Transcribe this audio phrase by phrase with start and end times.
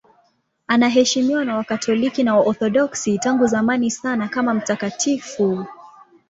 [0.67, 5.65] Anaheshimiwa na Wakatoliki na Waorthodoksi tangu zamani sana kama mtakatifu.